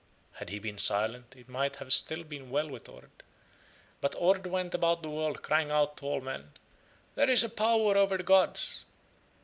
Had 0.37 0.49
he 0.49 0.57
been 0.57 0.79
silent 0.79 1.35
it 1.35 1.47
might 1.47 1.75
have 1.75 1.93
still 1.93 2.23
been 2.23 2.49
well 2.49 2.67
with 2.67 2.89
Ord, 2.89 3.11
but 3.99 4.15
Ord 4.17 4.47
went 4.47 4.73
about 4.73 5.03
the 5.03 5.11
world 5.11 5.43
crying 5.43 5.69
out 5.69 5.97
to 5.97 6.07
all 6.07 6.21
men, 6.21 6.53
"There 7.13 7.29
is 7.29 7.43
a 7.43 7.49
power 7.49 7.95
over 7.95 8.17
the 8.17 8.23
gods." 8.23 8.85